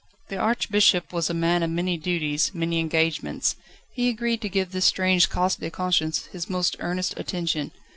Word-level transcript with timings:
The 0.29 0.37
Archbishop 0.37 1.13
was 1.13 1.29
a 1.29 1.33
man 1.35 1.61
of 1.61 1.69
many 1.69 1.95
duties, 1.95 2.55
many 2.55 2.79
engagements. 2.79 3.55
He 3.93 4.09
agreed 4.09 4.41
to 4.41 4.49
give 4.49 4.71
this 4.71 4.85
strange 4.85 5.29
"cas 5.29 5.55
de 5.55 5.69
conscience" 5.69 6.25
his 6.31 6.49
most 6.49 6.75
earnest 6.79 7.13
attention. 7.19 7.71